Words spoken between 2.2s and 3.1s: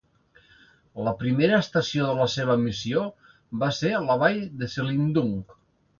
la seva missió